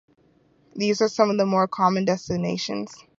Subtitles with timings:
[0.75, 2.95] These are some of the more common designations.